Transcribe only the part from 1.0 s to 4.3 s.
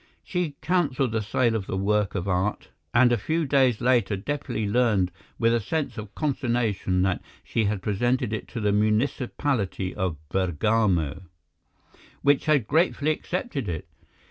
the sale of the work of art, and a few days later